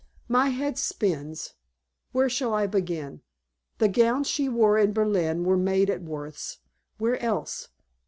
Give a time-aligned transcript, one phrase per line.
[0.27, 1.53] "My head spins.
[2.11, 3.21] Where shall I begin?
[3.77, 6.57] The gowns she wore in Berlin were made at Worth's.
[6.97, 7.67] Where else?